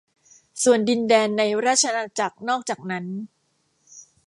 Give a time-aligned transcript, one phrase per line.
[0.63, 3.05] ส่วนดินแดนในราชอาณาจักรนอกจากนั้น